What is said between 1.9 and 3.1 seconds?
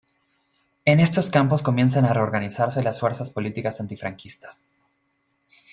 a reorganizarse las